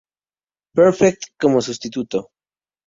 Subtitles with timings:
[0.73, 2.31] Perfect como sustituto.